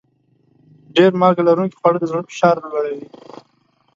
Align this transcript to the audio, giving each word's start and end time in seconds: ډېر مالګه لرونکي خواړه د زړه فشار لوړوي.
ډېر 0.95 1.11
مالګه 1.19 1.43
لرونکي 1.47 1.75
خواړه 1.79 1.97
د 1.99 2.05
زړه 2.11 2.21
فشار 2.29 2.55
لوړوي. 2.63 3.05